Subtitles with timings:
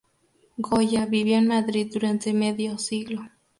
[0.57, 3.21] Goya vivió en Madrid durante medio siglo.